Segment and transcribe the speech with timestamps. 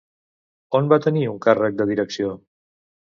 [0.79, 2.31] On va tenir un càrrec de direcció?